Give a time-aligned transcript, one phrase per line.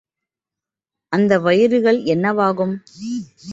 [1.11, 2.75] அந்த வயிறுகள் என்னவாகும்?